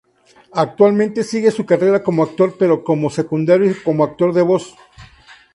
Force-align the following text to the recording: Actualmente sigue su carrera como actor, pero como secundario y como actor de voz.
Actualmente 0.55 1.23
sigue 1.23 1.51
su 1.51 1.63
carrera 1.63 2.01
como 2.01 2.23
actor, 2.23 2.55
pero 2.57 2.83
como 2.83 3.11
secundario 3.11 3.69
y 3.69 3.75
como 3.75 4.03
actor 4.03 4.33
de 4.33 4.41
voz. 4.41 4.75